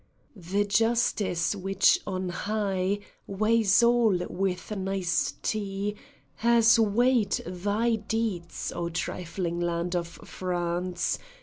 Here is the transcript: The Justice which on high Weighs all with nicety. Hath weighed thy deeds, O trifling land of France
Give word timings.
The 0.35 0.65
Justice 0.65 1.55
which 1.55 1.99
on 2.07 2.29
high 2.29 3.01
Weighs 3.27 3.83
all 3.83 4.17
with 4.31 4.75
nicety. 4.75 5.95
Hath 6.37 6.79
weighed 6.79 7.33
thy 7.45 7.97
deeds, 7.97 8.73
O 8.75 8.89
trifling 8.89 9.59
land 9.59 9.95
of 9.95 10.07
France 10.07 11.19